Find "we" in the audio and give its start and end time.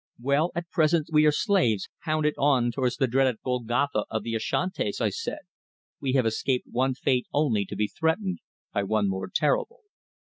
1.11-1.27, 5.99-6.13